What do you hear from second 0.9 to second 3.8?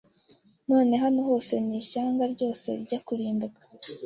hano n'ishyanga ryose rijya kurimbuka